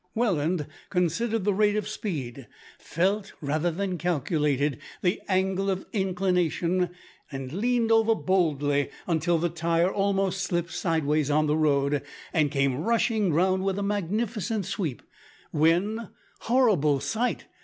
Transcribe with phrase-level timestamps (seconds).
[0.15, 2.47] Welland considered the rate of speed;
[2.79, 6.89] felt, rather than calculated, the angle of inclination;
[7.31, 12.01] leaned over boldly until the tire almost slipped sideways on the road,
[12.33, 15.03] and came rushing round with a magnificent sweep,
[15.51, 16.09] when,
[16.39, 17.45] horrible sight!